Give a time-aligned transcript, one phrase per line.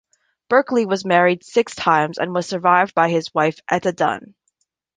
[0.49, 4.33] Berkeley was married six times and was survived by his wife Etta Dunn.